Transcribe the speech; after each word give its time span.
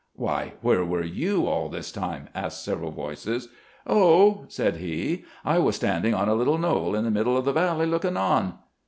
"Why, 0.15 0.53
where 0.61 0.83
were 0.83 1.03
you 1.03 1.45
all 1.45 1.69
this 1.69 1.91
time?" 1.91 2.27
asked 2.33 2.63
several 2.65 2.89
voices." 2.89 3.49
Oh," 3.85 4.45
said 4.47 4.77
he," 4.77 5.25
I 5.45 5.59
was 5.59 5.75
standing 5.75 6.15
on 6.15 6.27
a 6.27 6.33
little 6.33 6.57
knoll 6.57 6.95
in 6.95 7.03
the 7.03 7.11
middle 7.11 7.37
of 7.37 7.45
the 7.45 7.53
valley, 7.53 7.85
looking 7.85 8.17
on." 8.17 8.55